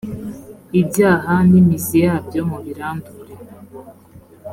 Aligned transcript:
ibyaha 0.81 1.33
nimiziyabyo 1.49 2.41
mubirandure. 2.49 3.33